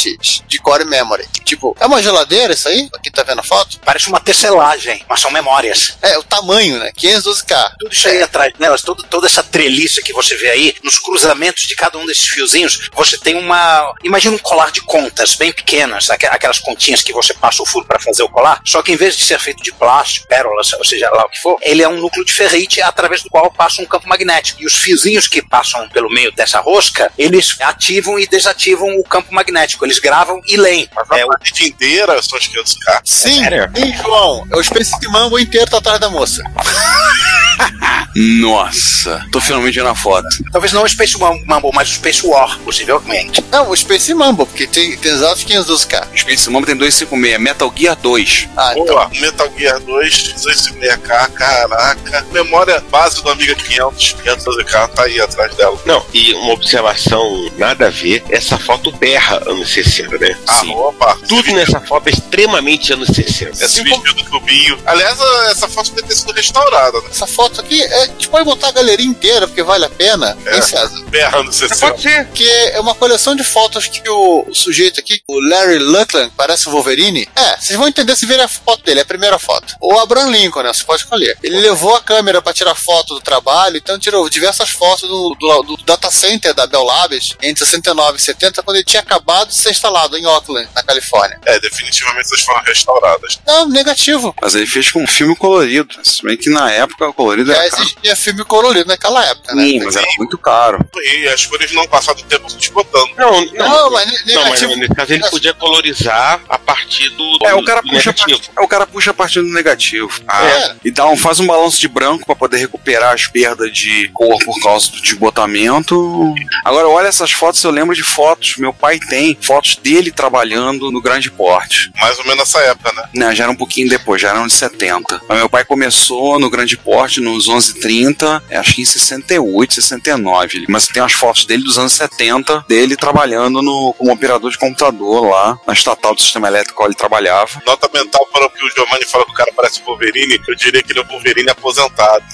[0.47, 1.27] de core memory.
[1.45, 2.89] Tipo, é uma geladeira isso aí?
[2.95, 3.79] Aqui tá vendo a foto?
[3.85, 5.97] Parece uma tecelagem, mas são memórias.
[6.03, 6.91] É, o tamanho, né?
[6.97, 7.73] 512K.
[7.79, 11.65] Tudo isso aí atrás delas, todo, toda essa treliça que você vê aí, nos cruzamentos
[11.67, 13.95] de cada um desses fiozinhos, você tem uma.
[14.03, 17.87] Imagina um colar de contas bem pequenas, aqu- aquelas continhas que você passa o furo
[17.87, 20.85] para fazer o colar, só que em vez de ser feito de plástico, pérolas, ou
[20.85, 23.83] seja lá o que for, ele é um núcleo de ferrite através do qual passa
[23.83, 24.63] um campo magnético.
[24.63, 29.33] E os fiozinhos que passam pelo meio dessa rosca, eles ativam e desativam o campo
[29.35, 29.85] magnético.
[29.85, 30.89] Eles gravam e leem.
[30.97, 33.01] A É, o- parede inteira são os 500k.
[33.05, 33.71] Sim, sério?
[33.77, 34.47] sim, João.
[34.53, 36.43] É o Space Mambo inteiro tá atrás da moça.
[38.17, 40.27] Nossa, tô finalmente vendo a foto.
[40.51, 43.45] talvez não o Space Mumble, mas o Space War, possivelmente.
[43.53, 46.17] Não, o Space Mambo, porque tem, tem exatos 512K.
[46.17, 48.49] Space Mamba tem 256, Metal Gear 2.
[48.57, 48.87] Ah, então.
[48.87, 52.27] Boa, Metal Gear 2, 256k, caraca.
[52.33, 55.79] Memória base do Amiga 500, 512k, tá aí atrás dela.
[55.85, 60.37] Não, e uma observação nada a ver, essa foto berra anos 60, né?
[60.47, 61.19] Ah, opa.
[61.29, 63.63] Tudo nessa foto é extremamente anos 60.
[63.63, 64.79] Esse vídeo do tubinho.
[64.87, 65.19] Aliás,
[65.51, 67.09] essa foto deve ter sido restaurada, né?
[67.11, 70.37] Essa foto aqui, é, a gente pode botar a galeria inteira, porque vale a pena.
[70.47, 70.57] É.
[70.57, 71.05] Hein, César?
[71.09, 72.27] Berrando você Pode ser.
[72.29, 76.69] Que é uma coleção de fotos que o, o sujeito aqui, o Larry Luckland, parece
[76.69, 77.29] o Wolverine.
[77.35, 79.75] É, vocês vão entender se verem a foto dele, é a primeira foto.
[79.81, 80.73] O Abraham Lincoln, né?
[80.73, 81.39] Você pode escolher.
[81.43, 85.63] Ele levou a câmera para tirar foto do trabalho, então tirou diversas fotos do, do,
[85.63, 89.55] do data center da Bell Labs entre 69 e 70, quando ele tinha acabado de
[89.55, 91.39] ser instalado em Oakland, na Califórnia.
[91.45, 93.41] É, definitivamente essas foram restauradas.
[93.47, 94.35] Não, negativo.
[94.41, 95.95] Mas ele fez com um filme colorido.
[96.03, 97.83] Se bem que na época o colorido Já era caro.
[97.83, 99.63] existia filme colorido naquela época, né?
[99.65, 100.79] Sim, mas era muito caro.
[100.97, 103.11] E as cores não passaram do tempo se desbotando.
[103.17, 107.55] Não, não, Não, mas não, mas nesse caso ele podia colorizar a partir do, É,
[107.55, 108.39] o cara do puxa, a negativo.
[108.41, 110.11] part- é, o cara puxa a partir do negativo.
[110.27, 110.77] Ah, É.
[110.85, 114.37] E dá um, faz um balanço de branco pra poder recuperar as perdas de cor
[114.45, 116.35] por causa do desbotamento.
[116.65, 118.57] Agora, olha essas fotos, eu lembro de fotos.
[118.57, 121.91] Meu pai tem fotos dele trabalhando no grande porte.
[122.01, 123.09] Mais ou menos nessa época, né?
[123.15, 125.21] Né, já era um pouquinho depois, já eram de 70.
[125.29, 130.65] Mas meu pai começou no grande porte nos 1130, é, acho que em 68, 69.
[130.69, 135.29] Mas tem umas fotos dele dos anos 70, dele trabalhando no, como operador de computador
[135.29, 137.63] lá, na estatal do sistema elétrico qual ele trabalhava.
[137.67, 140.83] Nota mental para o que o Giovanni fala que o cara parece Wolverine, eu diria
[140.83, 142.25] que ele é o Wolverine aposentado.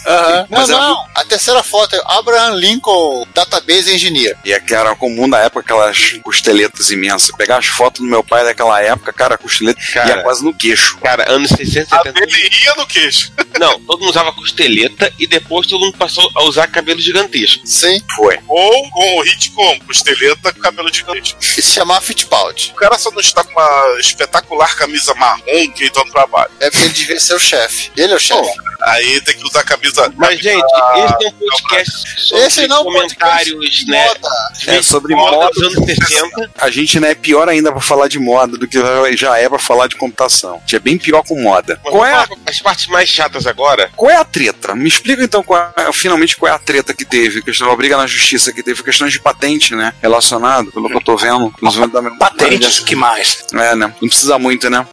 [0.50, 1.04] Não, era- não.
[1.14, 4.36] A terceira foto é Abraham Lincoln Database Engineer.
[4.44, 7.34] E é que era comum na época aquelas costeletas imensas.
[7.36, 10.08] Pegar as fotos do meu pai daquela época, cara, a costeleta Cara.
[10.08, 10.98] ia quase no queixo.
[10.98, 12.26] Cara, anos 60, A 70.
[12.26, 13.32] dele ia no queixo.
[13.58, 17.66] Não, todo mundo usava costeleta e depois todo mundo passou a usar cabelo gigantesco.
[17.66, 18.00] Sim.
[18.14, 18.38] Foi.
[18.48, 21.36] Ou com o hit como costeleta com cabelo gigante.
[21.40, 22.70] E se chamar Fittipaldi.
[22.72, 26.50] O cara só não está com uma espetacular camisa marrom que então trabalha.
[26.60, 27.90] É porque ele devia ser o chefe.
[27.96, 28.50] Ele é o chefe.
[28.84, 30.12] Aí tem que usar a camisa.
[30.16, 34.06] Mas, camisa- gente, esse é um podcast sobre Esse não é comentários, podcast né?
[34.08, 34.28] moda.
[34.66, 35.50] É sobre moda moda.
[35.52, 36.50] dos anos 60.
[36.58, 38.78] A gente né, é pior ainda pra falar de moda do que
[39.16, 40.56] já é pra falar de computação.
[40.56, 41.80] A gente é bem pior com moda.
[41.84, 43.91] Mas Qual é, a, as partes mais chatas agora?
[43.96, 44.74] Qual é a treta?
[44.74, 47.96] Me explica então qual é- finalmente qual é a treta que teve, questão da briga
[47.96, 49.92] na justiça que teve, questões de patente, né?
[50.02, 51.52] Relacionado, pelo que eu tô vendo.
[51.92, 52.10] da.
[52.12, 53.44] Patentes, o que mais?
[53.54, 53.94] É, né?
[54.00, 54.86] Não precisa muito, né?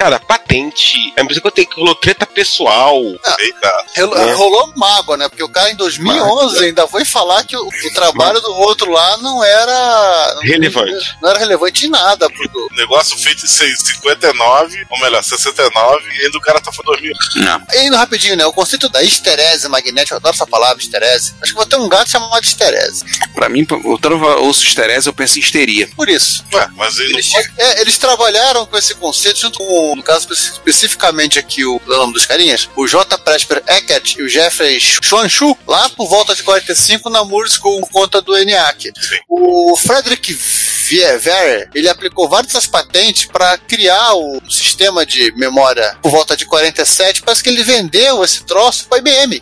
[0.00, 1.12] Cara, patente.
[1.14, 2.96] É a mesma que eu tenho que rolou treta pessoal.
[3.38, 3.84] Eita.
[3.94, 4.32] Relo- É.
[4.32, 5.28] Rolou mágoa, né?
[5.28, 9.18] Porque o cara em 2011 ainda foi falar que o, o trabalho do outro lá
[9.18, 10.38] não era.
[10.42, 11.16] Relevante.
[11.20, 12.48] Não era relevante em nada pro.
[12.70, 17.12] O negócio feito em 59, ou melhor, 69, e ainda o cara tá falando 2000.
[17.36, 17.62] Não.
[17.74, 18.46] E indo rapidinho, né?
[18.46, 21.34] O conceito da esterese magnética, eu adoro essa palavra, esterese.
[21.42, 23.04] Acho que vou ter um gato chamado esterese.
[23.34, 23.82] Pra mim, que eu
[24.42, 25.90] ouço histerese, eu penso em histeria.
[25.94, 26.42] Por isso.
[26.54, 27.52] Ué, mas não Eles, pode.
[27.58, 31.88] é, eles trabalharam com esse conceito junto com, no caso espe- especificamente aqui, o, o
[31.88, 33.18] nome dos carinhas, o J.
[33.18, 37.90] Presper Eckert e o Jeffrey Chuanchu, lá por volta de 45 na Moore School, por
[37.90, 38.92] conta do ENIAC.
[39.28, 46.36] O Frederick Vierer, ele aplicou várias patentes para criar o sistema de memória por volta
[46.36, 49.40] de 47, parece que ele vendeu esse troço para IBM.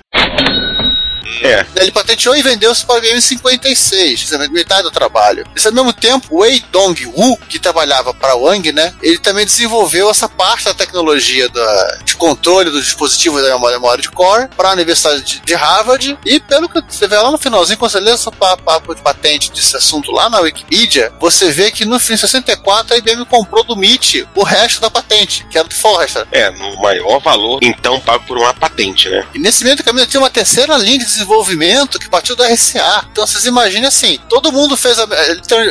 [1.42, 1.64] É.
[1.76, 5.46] Ele patenteou e vendeu isso para IBM em 56, quer dizer, metade do trabalho.
[5.54, 10.10] Nesse mesmo tempo, o Wei Dong Wu, que trabalhava para Wang, né, ele também desenvolveu
[10.10, 14.72] essa parte da tecnologia da, de controle dos dispositivos da memória, de core para a
[14.72, 16.18] Universidade de, de Harvard.
[16.24, 19.02] E pelo que você vê lá no finalzinho, quando você lê esse pa- papo de
[19.02, 23.24] patente desse assunto lá na Wikipedia, você vê que no fim de 64 a IBM
[23.26, 26.26] comprou do MIT o resto da patente, que era do Forrester.
[26.32, 29.24] É, no maior valor, então pago por uma patente, né?
[29.34, 33.04] E nesse meio do caminho tinha uma terceira linha de desenvolvimento que partiu da RCA.
[33.11, 35.07] Então vocês imaginem assim, todo mundo fez a,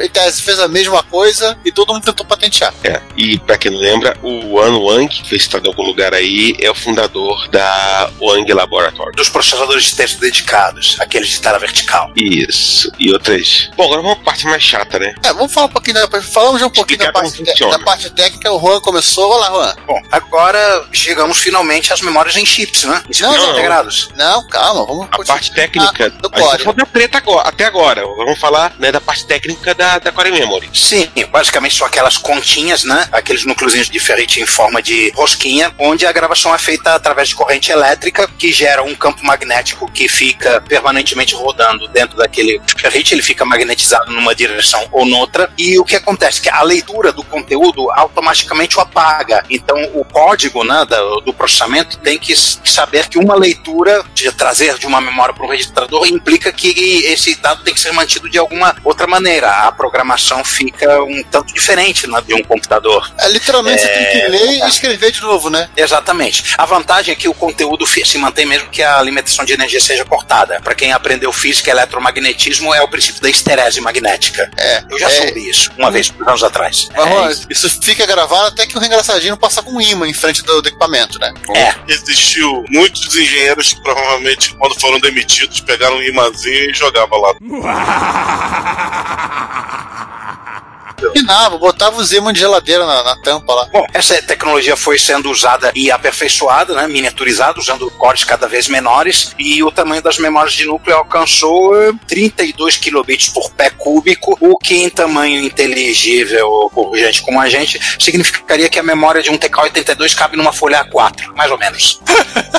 [0.04, 2.74] em tese, fez a mesma coisa e todo mundo tentou patentear.
[2.84, 3.02] É.
[3.16, 6.56] E pra quem não lembra, o An Wang, que fez citado em algum lugar aí,
[6.60, 9.16] é o fundador da Wang Laboratory.
[9.16, 12.12] Dos processadores de texto dedicados, aqueles de tela vertical.
[12.16, 12.92] Isso.
[13.00, 13.70] E outras.
[13.76, 15.16] Bom, agora vamos pra parte mais chata, né?
[15.24, 18.10] É, vamos falar um pouquinho da, falamos já um pouquinho da parte, te- da parte
[18.10, 19.30] técnica, o Juan começou.
[19.32, 19.76] Olá, Juan.
[19.86, 23.02] Bom, agora chegamos finalmente às memórias em chips, né?
[23.10, 23.54] Em circuitos não.
[23.54, 24.10] integrados.
[24.16, 26.10] Não, calma, vamos A parte técnica.
[26.10, 26.78] do a gente Core.
[26.78, 28.02] da treta agora, até agora.
[28.02, 30.70] Vamos falar né, da parte técnica da, da Core Memory.
[30.74, 33.08] Sim, basicamente são aquelas continhas, né?
[33.12, 37.36] Aqueles núcleozinhos de ferrite em forma de rosquinha, onde a gravação é feita através de
[37.36, 43.22] corrente elétrica que gera um campo magnético que fica permanentemente rodando dentro daquele ferrite, ele
[43.22, 46.42] fica magnetizado numa direção ou noutra, e o que acontece?
[46.42, 49.44] Que a leitura do conteúdo automaticamente o apaga.
[49.50, 54.78] Então o código né, do, do processamento tem que saber que uma leitura, de trazer
[54.78, 56.70] de uma memória para um registrador, implica que
[57.06, 59.50] esse dado tem que ser mantido de alguma outra maneira.
[59.68, 63.12] A programação fica um tanto diferente né, de um computador.
[63.20, 65.70] É, literalmente você tem que É, ler e escrever de novo, né?
[65.76, 66.44] Exatamente.
[66.58, 70.06] A vantagem é que o conteúdo se mantém mesmo que a alimentação de energia seja
[70.06, 70.60] cortada.
[70.62, 74.50] Para quem aprendeu física e eletromagnetismo, é o princípio da esterese magnética.
[74.58, 74.84] É.
[74.90, 76.90] Eu já é, soube isso uma vez, anos atrás.
[76.96, 77.48] Mas, É isso.
[77.68, 80.70] isso fica gravado até que o engraçadinho passa com um imã em frente do, do
[80.70, 81.34] equipamento, né?
[81.56, 81.76] É.
[81.92, 85.17] Existiu muitos engenheiros que provavelmente, quando foram demitidos,
[85.62, 87.34] pegaram um imãzinho e jogavam lá.
[91.14, 93.66] Pinava, botava os ímãs de geladeira na, na tampa lá.
[93.72, 99.34] Bom, essa tecnologia foi sendo usada e aperfeiçoada, né, miniaturizada, usando cores cada vez menores,
[99.38, 104.58] e o tamanho das memórias de núcleo alcançou eh, 32 kilobits por pé cúbico, o
[104.58, 109.38] que em tamanho inteligível por gente como a gente significaria que a memória de um
[109.38, 112.00] TK-82 cabe numa folha A4, mais ou menos.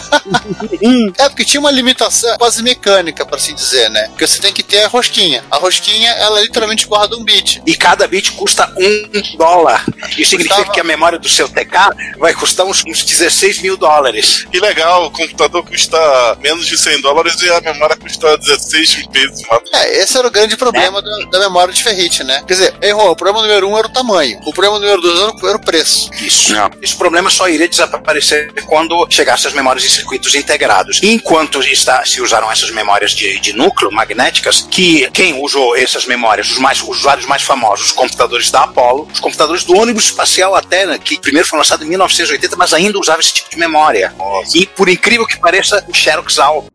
[1.18, 4.08] É, porque tinha uma limitação quase mecânica, para assim dizer, né?
[4.08, 5.44] Porque você tem que ter a rosquinha.
[5.50, 7.62] A rosquinha, ela literalmente guarda um bit.
[7.66, 9.84] E cada bit custa um dólar.
[10.16, 13.76] Isso significa Custava- que a memória do seu TK vai custar uns, uns 16 mil
[13.76, 14.44] dólares.
[14.50, 15.98] Que legal, o computador custa
[16.40, 19.62] menos de 100 dólares e a memória custa 16 vezes mais.
[19.72, 22.42] É, esse era o grande problema da, da memória de ferrite, né?
[22.46, 23.10] Quer dizer, errou.
[23.10, 24.38] O problema número um era o tamanho.
[24.46, 26.10] O problema número dois era o- preço.
[26.22, 26.52] Isso.
[26.52, 26.70] Não.
[26.80, 31.00] Esse problema só iria desaparecer quando chegasse as memórias em circuitos integrados.
[31.02, 36.50] Enquanto está, se usaram essas memórias de, de núcleo magnéticas, que quem usou essas memórias,
[36.50, 40.54] os, mais, os usuários mais famosos, os computadores da Apollo, os computadores do ônibus espacial
[40.54, 44.12] até, né, que primeiro foi lançado em 1980, mas ainda usava esse tipo de memória.
[44.54, 46.66] E por incrível que pareça, o Xerox Al.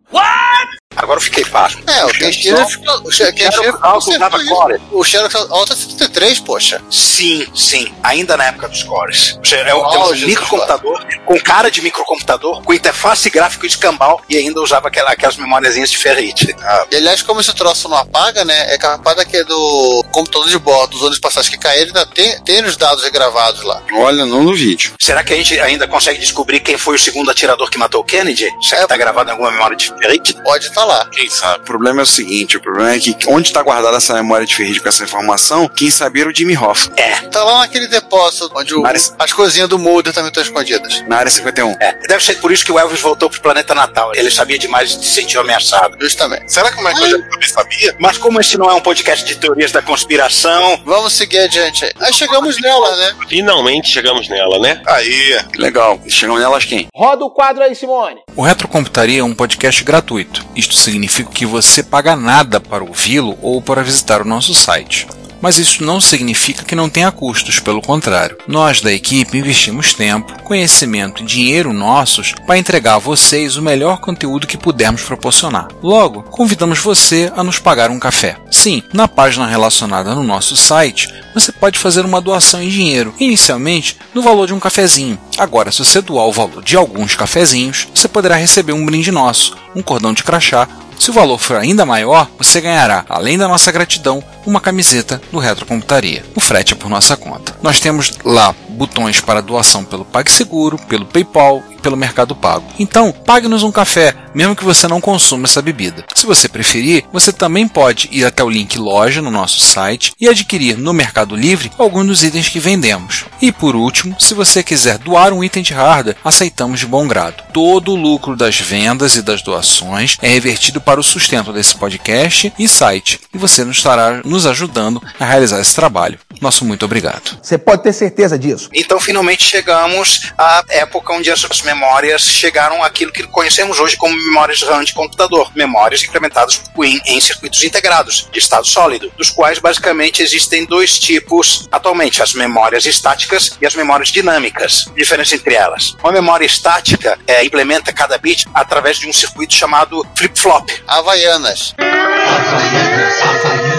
[0.96, 1.84] Agora eu fiquei pasmo.
[1.88, 3.02] É, o Xerox ficou.
[3.08, 6.82] O Xerox Xerox Alta 73, poxa.
[6.90, 7.94] Sim, sim.
[8.04, 9.40] Ainda na época dos cores.
[9.52, 14.88] É um, dos microcomputador com cara de microcomputador, com interface gráfica escambau e ainda usava
[14.88, 16.56] aquela, aquelas memóriazinhas de ferrite.
[16.62, 18.74] Ah, E aliás, como esse troço não apaga, né?
[18.74, 22.64] É capaz daquele do computador de bordo, dos ônibus passagens que caíram, ainda tem, tem
[22.66, 23.82] os dados regravados lá.
[23.94, 24.94] Olha, não no vídeo.
[25.00, 28.04] será que a gente ainda consegue descobrir quem foi o segundo atirador que matou o
[28.04, 28.50] Kennedy?
[28.62, 30.34] Será que tá gravado em alguma memória de ferrite?
[30.44, 31.08] Pode estar lá.
[31.12, 31.60] Quem sabe?
[31.62, 34.56] O problema é o seguinte: o problema é que onde está guardada essa memória de
[34.56, 38.52] ferrite com essa informação, quem sabia era o Jimmy Hoff, É, Tá lá naquele depósito
[38.56, 41.04] onde o- Mas- as coisinhas do Mulder também estão escondidas.
[41.08, 41.72] na área 51.
[41.80, 41.94] é.
[42.08, 44.12] Deve ser por isso que o Elvis voltou pro planeta Natal.
[44.16, 45.98] Ele sabia demais e se sentiu ameaçado.
[46.00, 46.52] Justamente.
[46.54, 47.96] Será que o Michael Jackson também sabia?
[48.00, 51.92] Mas como esse não é um podcast de teorias da conspiração, Vamos seguir adiante aí.
[52.00, 53.16] Aí chegamos nela, né?
[53.28, 54.82] Finalmente chegamos nela, né?
[54.86, 56.00] Aí, Legal.
[56.08, 56.88] Chegam nelas quem?
[56.94, 58.22] Roda o quadro aí, Simone.
[58.36, 60.46] O Retrocomputaria é um podcast gratuito.
[60.56, 65.08] Isto significa que você paga nada para ouvi-lo ou para visitar o nosso site.
[65.44, 68.38] Mas isso não significa que não tenha custos, pelo contrário.
[68.48, 74.00] Nós da equipe investimos tempo, conhecimento e dinheiro nossos para entregar a vocês o melhor
[74.00, 75.68] conteúdo que pudermos proporcionar.
[75.84, 78.38] Logo, convidamos você a nos pagar um café.
[78.50, 83.98] Sim, na página relacionada no nosso site, você pode fazer uma doação em dinheiro, inicialmente
[84.14, 85.20] no valor de um cafezinho.
[85.38, 89.58] Agora, se você doar o valor de alguns cafezinhos, você poderá receber um brinde nosso,
[89.76, 90.70] um cordão de crachá.
[91.00, 95.40] Se o valor for ainda maior, você ganhará, além da nossa gratidão, uma camiseta do
[95.40, 96.24] Retrocomputaria.
[96.36, 97.56] O frete é por nossa conta.
[97.62, 102.66] Nós temos lá botões para doação pelo PagSeguro, pelo PayPal e pelo Mercado Pago.
[102.80, 106.04] Então, pague-nos um café, mesmo que você não consuma essa bebida.
[106.16, 110.28] Se você preferir, você também pode ir até o link loja no nosso site e
[110.28, 113.26] adquirir no Mercado Livre alguns dos itens que vendemos.
[113.42, 117.44] E por último, se você quiser doar um item de hardware, aceitamos de bom grado.
[117.54, 122.54] Todo o lucro das vendas e das doações é revertido para o sustento desse podcast
[122.58, 126.20] e site, e você nos estará nos ajudando a realizar esse trabalho.
[126.42, 127.38] Nosso muito obrigado.
[127.42, 128.70] Você pode ter certeza disso.
[128.74, 134.62] Então, finalmente chegamos à época onde essas memórias chegaram àquilo que conhecemos hoje como memórias
[134.62, 140.22] RAM de computador, memórias implementadas em, em circuitos integrados de estado sólido, dos quais basicamente
[140.22, 144.92] existem dois tipos atualmente: as memórias estáticas e as memórias dinâmicas.
[144.96, 150.06] Diferença entre elas: uma memória estática é, implementa cada bit através de um circuito chamado
[150.16, 150.70] flip-flop.
[150.88, 151.74] Havaianas.
[151.78, 153.73] Havaianas?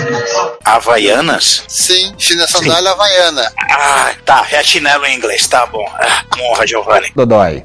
[1.68, 3.52] Sim, chinesa sandália havaiana.
[3.70, 5.84] Ah, tá, é chinelo em inglês, tá bom.
[5.98, 7.12] Ah, honra, Giovanni.
[7.14, 7.64] Dodói.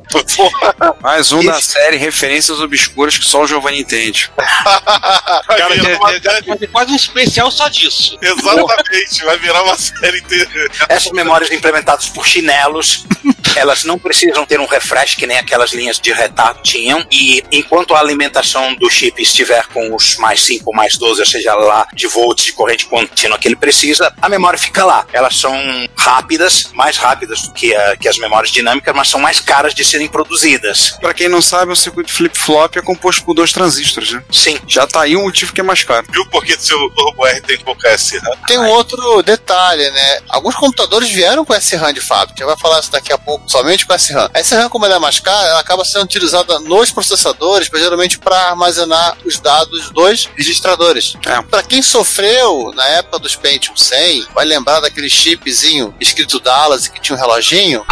[1.01, 4.29] Mais um da série Referências Obscuras que só o Giovanni entende.
[4.37, 8.17] Cara, virar deve, uma quase um especial só disso.
[8.21, 10.49] Exatamente, vai virar uma série inteira.
[10.87, 13.05] Essas memórias implementadas por chinelos
[13.55, 17.93] elas não precisam ter um refresh que nem aquelas linhas de retardo tinham, e enquanto
[17.93, 22.07] a alimentação do chip estiver com os mais 5, mais 12, ou seja lá, de
[22.07, 25.05] volts de corrente contínua que ele precisa, a memória fica lá.
[25.13, 25.53] Elas são
[25.97, 29.83] rápidas, mais rápidas do que, a- que as memórias dinâmicas, mas são mais caras de
[29.85, 30.97] serem produzidas.
[30.99, 34.23] Pra quem não sabe, o circuito flip-flop é composto por dois transistores, né?
[34.31, 34.59] Sim.
[34.67, 36.05] Já tá aí o motivo que é mais caro.
[36.11, 38.21] Viu por que seu Turbo R tem pouca SRAM?
[38.47, 40.19] Tem um outro detalhe, né?
[40.29, 42.33] Alguns computadores vieram com SRAM de fábrica.
[42.33, 44.29] A gente vai falar isso daqui a pouco, somente com SRAM.
[44.33, 48.17] A SRAM, como ela é mais cara, ela acaba sendo utilizada nos processadores, pra- geralmente
[48.19, 51.13] para armazenar os dados dos registradores.
[51.25, 51.41] É.
[51.43, 51.81] Para quem
[52.73, 57.85] na época dos Pentium 100, vai lembrar daquele chipzinho escrito Dallas que tinha um reloginho.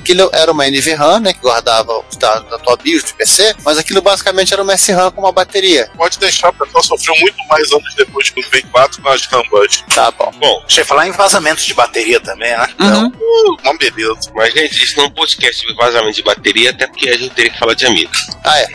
[0.00, 3.76] Aquilo era uma NVRAM, né, que guardava os dados da tua BIOS do PC, mas
[3.78, 5.90] aquilo basicamente era uma SRAM com uma bateria.
[5.96, 9.84] Pode deixar, o pessoal sofreu muito mais anos depois com o V4 com as rambas.
[9.94, 10.30] Tá bom.
[10.38, 12.66] Bom, Você falar em vazamentos de bateria também, né?
[12.80, 13.06] Uhum.
[13.08, 14.30] uh, uma beleza.
[14.34, 17.34] Mas, gente, isso não é um podcast sobre vazamento de bateria, até porque a gente
[17.34, 18.10] teria que falar de amigo.
[18.44, 18.66] Ah, é.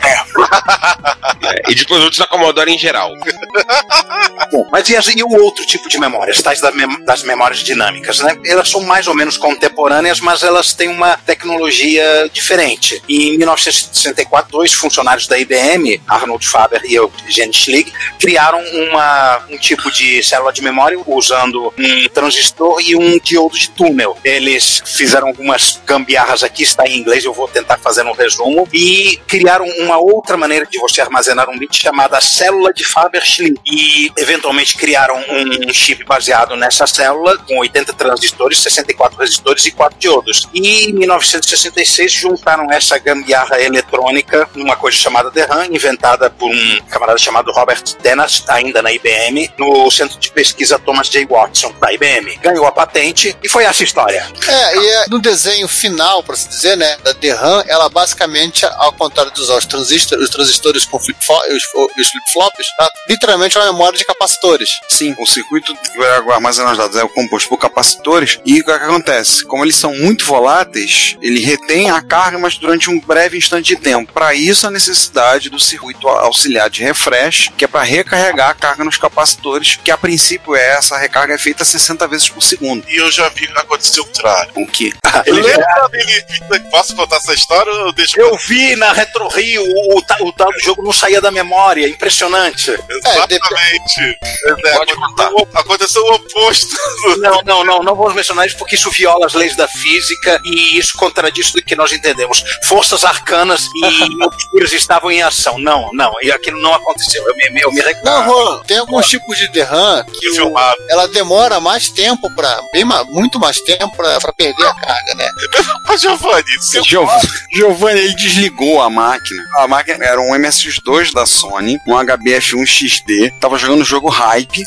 [1.44, 3.12] É, e de produtos da Commodore em geral.
[4.52, 7.60] Bom, mas e, as- e o outro tipo de memórias, tais da mem- das memórias
[7.60, 8.38] dinâmicas, né?
[8.46, 13.02] Elas são mais ou menos contemporâneas, mas elas têm uma tecnologia diferente.
[13.08, 19.92] Em 1964, dois funcionários da IBM, Arnold Faber e Eugene Schlig, criaram uma, um tipo
[19.92, 24.18] de célula de memória usando um transistor e um diodo de túnel.
[24.24, 29.20] Eles fizeram algumas gambiarras aqui, está em inglês, eu vou tentar fazer um resumo, e
[29.28, 33.60] criaram uma outra maneira de você armazenar um bit chamada célula de Faber-Schlig.
[33.66, 39.98] E eventualmente criaram um chip baseado nessa célula com 80 transistores, 64 resistores e 4
[40.00, 40.48] diodos.
[40.54, 47.18] E em 1966 juntaram essa gambiarra eletrônica numa coisa chamada DRAM, inventada por um camarada
[47.18, 51.26] chamado Robert Dennett, ainda na IBM, no centro de pesquisa Thomas J.
[51.26, 52.38] Watson, da IBM.
[52.38, 54.28] Ganhou a patente e foi essa história.
[54.48, 58.94] É, e é, no desenho final, por assim dizer, né, da DRAM, ela basicamente, ao
[58.94, 61.64] contrário de usar os transistores, os transistores com flip os,
[61.98, 62.90] os flip-flops, tá?
[63.10, 64.70] literalmente é uma memória de capacitores.
[64.90, 68.72] Sim, o circuito que vai armazenar os dados é composto por capacitores e o que
[68.72, 69.44] acontece?
[69.46, 73.82] Como eles são muito voláteis, ele retém a carga, mas durante um breve instante de
[73.82, 74.12] tempo.
[74.14, 78.84] Para isso, a necessidade do circuito auxiliar de refresh, que é para recarregar a carga
[78.84, 82.86] nos capacitores, que a princípio é essa recarga é feita 60 vezes por segundo.
[82.90, 84.52] E eu já vi acontecer o contrário.
[84.56, 84.94] O que?
[85.26, 86.26] Ele lembra dele.
[86.72, 90.52] Posso contar essa história ou deixa Eu vi na Retro Rio o, o, o tal
[90.52, 92.72] do jogo não saía da memória, impressionante.
[92.72, 94.02] Exatamente.
[94.48, 96.76] É, aconteceu, o- aconteceu o oposto.
[97.20, 100.78] Não, não, não, não vamos mencionar isso porque isso viola as leis da física e
[100.88, 102.44] isso contradiz tudo que nós entendemos.
[102.66, 105.58] Forças arcanas e obscuras estavam em ação.
[105.60, 107.24] Não, não, e aquilo não aconteceu.
[107.28, 108.32] Eu me, eu me Não, reclamo.
[108.32, 110.54] Roland, tem alguns tipos de DRAM que o-
[110.90, 115.30] ela demora mais tempo para bem muito mais tempo pra pra perder a carga, né?
[115.88, 117.10] Mas Giovanni, seu Giov-
[117.54, 119.44] Giovanni, ele desligou a máquina.
[119.58, 124.64] A máquina era um MSX2 da Sony, um HBF1XD, tava jogando o jogo Hype.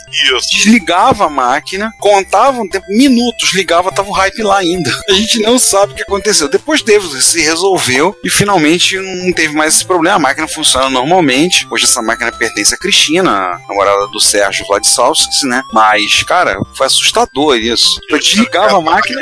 [0.52, 4.90] Desligava a máquina, contava um tempo, minutos, ligava, tava o Hype lá ainda.
[5.08, 6.48] A gente não sabe o que aconteceu.
[6.48, 10.16] Depois teve, se resolveu e finalmente não teve mais esse problema.
[10.16, 11.66] A máquina funciona normalmente.
[11.70, 15.62] Hoje essa máquina pertence a Cristina, a namorada do Sérgio Vladislavskis, né?
[15.72, 18.00] Mas, cara, foi assustador isso.
[18.08, 19.20] Eu desligava a máquina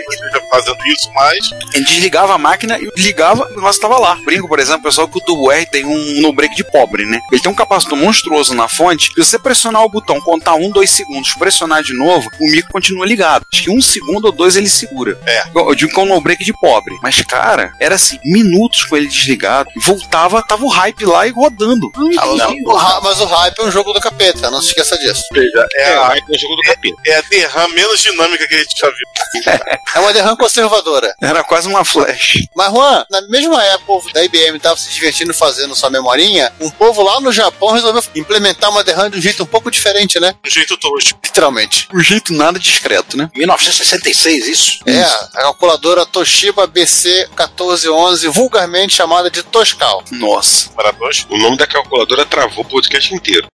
[0.50, 1.38] fazendo isso, mas.
[1.74, 4.14] ele desligava a máquina e ligava e o negócio tava lá.
[4.24, 7.18] Brinco, por exemplo, pessoal, que o Turbo R tem um no break de pobre, né?
[7.30, 9.10] Ele tem um capacitor monstruoso na fonte.
[9.14, 13.04] Se você pressionar o botão, contar um, dois segundos, pressionar de novo, o micro continua
[13.06, 13.44] ligado.
[13.52, 15.18] Acho que um segundo ou dois ele segura.
[15.26, 15.44] É.
[15.54, 16.75] Eu digo que é um no break de pobre.
[17.02, 19.68] Mas, cara, era assim, minutos com ele desligado.
[19.76, 21.90] E voltava, tava o hype lá e rodando.
[22.18, 22.26] Ah,
[22.98, 25.22] o- mas o Hype é um jogo do capeta, não se esqueça disso.
[25.76, 26.96] É, a, é jogo do capeta.
[27.06, 29.66] É a DRAM menos dinâmica que a gente já viu.
[29.94, 31.14] É uma DRAM conservadora.
[31.22, 32.46] Era quase uma flash.
[32.54, 36.52] Mas, Juan, na mesma época, o povo da IBM estava se divertindo fazendo sua memorinha,
[36.60, 40.18] um povo lá no Japão resolveu implementar uma DRAM de um jeito um pouco diferente,
[40.20, 40.34] né?
[40.44, 41.18] Um jeito tosco.
[41.24, 41.88] Literalmente.
[41.94, 43.30] Um jeito nada discreto, né?
[43.34, 44.78] 1966, isso?
[44.86, 50.02] É, a calculadora Toshiba BC1411, vulgarmente chamada de Toscal.
[50.10, 50.70] Nossa.
[50.70, 51.26] Para dois?
[51.30, 53.46] O nome da calculadora travou o podcast inteiro.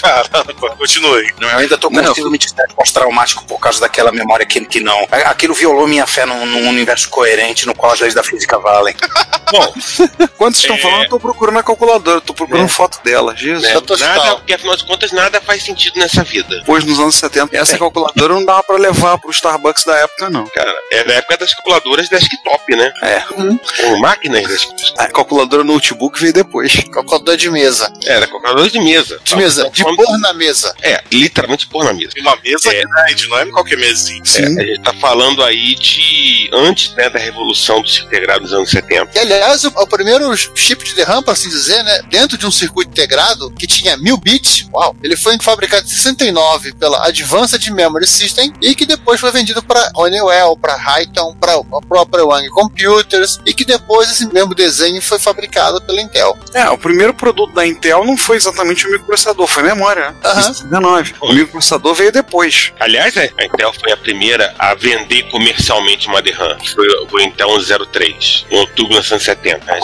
[0.00, 1.32] Caramba, continue.
[1.40, 4.60] Não, eu ainda tô com um síndrome de estresse pós-traumático por causa daquela memória que,
[4.64, 5.06] que não.
[5.26, 8.94] Aquilo violou minha fé num, num universo coerente no qual as leis da física valem.
[9.52, 9.72] Bom,
[10.38, 10.80] Quando vocês estão É.
[10.80, 13.36] falando, eu tô procurando a calculadora, eu tô procurando foto dela.
[13.36, 13.62] Jesus.
[14.00, 16.56] né, nada, porque afinal de contas nada faz sentido nessa vida.
[16.58, 20.46] Depois, nos anos 70, essa calculadora não dava pra levar pro Starbucks da época, não.
[20.46, 22.92] Cara, é da época das calculadoras desktop, né?
[23.02, 23.20] É.
[23.20, 24.82] Com máquinas desktop.
[24.98, 26.74] A calculadora notebook veio depois.
[26.90, 27.92] Calculadora de mesa.
[28.04, 29.20] Era calculadora de mesa.
[29.22, 30.74] De mesa, de pôr na mesa.
[30.82, 32.10] É, literalmente pôr na mesa.
[32.20, 32.82] Uma mesa É.
[32.82, 34.22] grande, não é qualquer mesinha.
[34.36, 38.70] É, a gente tá falando aí de antes né, da revolução do integrado nos anos
[38.70, 39.10] 70.
[39.14, 42.50] E aliás, o, o primeiro chip de DRAM, para assim dizer, né, dentro de um
[42.50, 48.06] circuito integrado que tinha mil bits, uau, ele foi fabricado em 69 pela Advanced Memory
[48.06, 53.40] System e que depois foi vendido para Honeywell, para Highton, para a própria Wang Computers
[53.44, 56.38] e que depois esse mesmo desenho foi fabricado pela Intel.
[56.54, 60.40] É, o primeiro produto da Intel não foi exatamente o microprocessador, foi memória, né?
[60.40, 61.14] Isso, 19.
[61.20, 62.72] O microprocessador veio depois.
[62.78, 66.58] Aliás, a a Intel foi a primeira a vender comercialmente uma DRAM.
[66.74, 69.31] Foi o Intel 103, em outubro de 1970.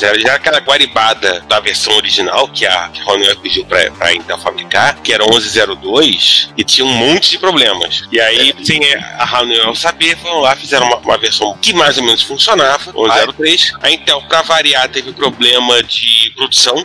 [0.01, 4.97] Já, já aquela guaribada da versão original que a, Honeywell pediu pra, pra Intel fabricar,
[5.03, 8.03] que era 1102, e tinha um monte de problemas.
[8.11, 12.05] E aí, sem a Honeywell saber, foram lá, fizeram uma, uma versão que mais ou
[12.05, 13.73] menos funcionava, 1103.
[13.83, 16.77] A Intel, pra variar, teve problema de produção.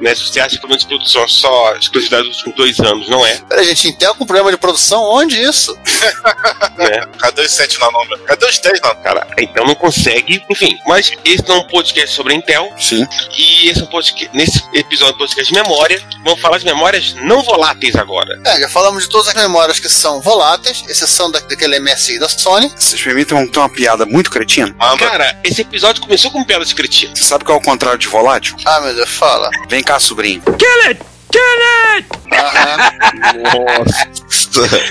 [0.00, 0.14] Né?
[0.14, 3.24] Se você acha que problema de produção é só exclusividade dos últimos dois anos, não
[3.24, 3.36] é.
[3.48, 5.02] Pera, gente, Intel com problema de produção?
[5.02, 5.76] Onde isso?
[6.76, 7.06] né?
[7.18, 8.22] Cadê os 7 nanômetros?
[8.26, 9.04] Cadê os 10 nanômetros?
[9.04, 10.42] Cara, a Intel não consegue.
[10.50, 12.72] Enfim, mas esse não é um podcast sobre a Intel.
[12.78, 13.06] Sim.
[13.36, 17.42] E esse é podcast, nesse episódio do podcast de memória, vamos falar de memórias não
[17.42, 18.40] voláteis agora.
[18.44, 22.28] É, já falamos de todas as memórias que são voláteis, exceção da, daquele MSI da
[22.28, 22.70] Sony.
[22.76, 24.74] Vocês permitem ter uma piada muito cretina?
[24.98, 27.14] Cara, esse episódio começou com piada de cretina.
[27.14, 28.56] Você sabe qual é o contrário de volátil?
[28.64, 29.50] Ah, meu Deus, fala.
[29.68, 30.42] Vem cá, sobrinho.
[30.42, 31.00] Kill it!
[31.30, 31.42] Kill
[31.96, 32.08] it!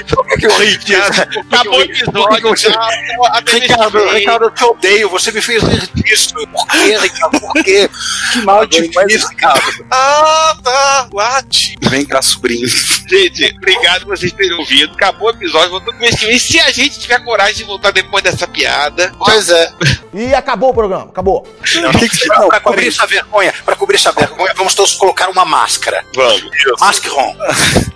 [0.08, 1.22] Por que eu ri disso?
[1.52, 2.56] Acabou o episódio.
[2.56, 2.90] já,
[3.34, 5.10] até Ricardo, Ricardo, eu te odeio.
[5.10, 6.34] Você me fez rir disso.
[6.34, 7.40] Por quê, Ricardo?
[7.40, 7.90] Por quê?
[8.34, 9.86] Que mal te fiz, Ricardo.
[9.92, 11.10] Ah, tá.
[11.14, 11.76] Late.
[11.82, 12.68] Vem cá, sobrinho.
[12.68, 14.94] Gente, obrigado por vocês terem ouvido.
[14.94, 16.38] Acabou o episódio, voltou mês que vem.
[16.38, 19.12] Se a gente tiver coragem de voltar depois dessa piada.
[19.18, 19.74] Pois é.
[20.14, 21.48] E acabou o programa, acabou.
[21.76, 26.04] Não, pra cobrir essa vergonha, pra cobrir essa vergonha, vamos todos colocar uma máscara.
[26.16, 26.44] Vamos.
[26.80, 27.36] Mascaron.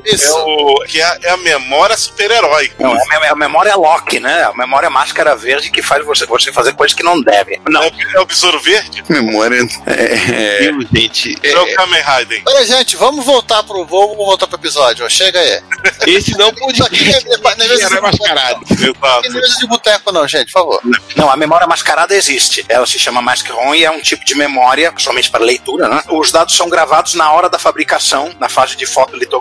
[0.05, 0.25] Isso.
[0.25, 2.71] É, o, que é, é a memória super-herói.
[2.79, 4.43] Não, é a mem- é a memória Loki, né?
[4.43, 7.59] A memória máscara verde que faz você, você fazer coisas que não deve.
[7.69, 9.03] Não, É, o- é o besouro verde?
[9.09, 9.61] Memória.
[9.87, 11.37] É, Viu, gente?
[11.43, 12.41] É, o Kamen Rider.
[12.47, 15.05] Olha, gente, vamos voltar pro vamos voltar pro episódio.
[15.05, 15.09] ó.
[15.09, 15.61] Chega aí.
[16.07, 18.61] Esse não é- é- não é mesa de Era mascarado.
[18.69, 20.81] Não é de boteco, não, gente, por favor.
[21.15, 22.65] não, a memória mascarada existe.
[22.67, 26.03] Ela se chama Mascaron e é um tipo de memória, somente para leitura, né?
[26.09, 28.85] Os dados são gravados na hora da fabricação, na fase de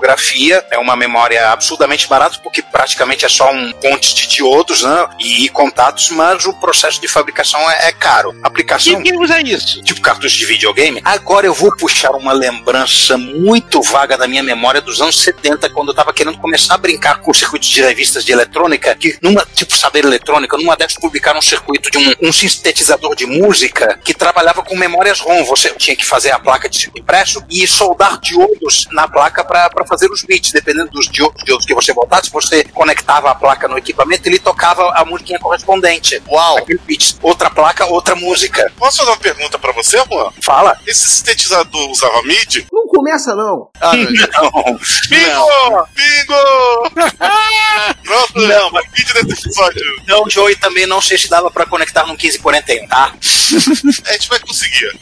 [0.01, 0.65] fotolitografia.
[0.71, 5.09] É uma memória absurdamente barata, porque praticamente é só um ponte de diodos, né?
[5.21, 8.35] E contatos, mas o processo de fabricação é, é caro.
[8.43, 8.95] Aplicação.
[8.95, 9.83] Quem que usa isso?
[9.83, 11.01] tipo cartucho de videogame.
[11.05, 15.89] Agora eu vou puxar uma lembrança muito vaga da minha memória dos anos 70, quando
[15.89, 19.77] eu tava querendo começar a brincar com circuitos de revistas de eletrônica, que numa, tipo
[19.77, 24.63] saber eletrônica, numa dessas publicaram um circuito de um, um sintetizador de música que trabalhava
[24.63, 25.45] com memórias ROM.
[25.45, 30.09] Você tinha que fazer a placa de impresso e soldar diodos na placa para fazer
[30.11, 34.29] os bits, dependendo dos diodos, diodos que você botasse, você conectava a placa no equipamento
[34.29, 36.23] e ele tocava a musiquinha correspondente.
[36.29, 36.59] Uau.
[36.59, 37.17] Aquele beat.
[37.21, 38.73] Outra placa, outra música.
[38.79, 40.31] Posso fazer uma pergunta pra você, Juan?
[40.41, 40.79] Fala.
[40.87, 42.67] Esse sintetizador usava MIDI?
[42.73, 43.69] Não começa, não.
[43.81, 43.91] Ah.
[44.01, 44.79] Não.
[45.09, 45.89] Bingo!
[45.95, 46.91] Bingo!
[48.05, 49.83] Pronto, Não, mas MIDI desse episódio.
[50.07, 53.13] Não, Joey, também não sei se dava pra conectar no 1541, tá?
[54.07, 54.99] A gente vai conseguir.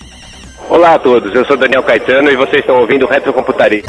[0.69, 3.83] Olá a todos, eu sou Daniel Caetano e vocês estão ouvindo Retrocomputaria.